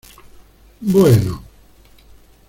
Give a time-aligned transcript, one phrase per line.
[0.79, 1.43] bueno...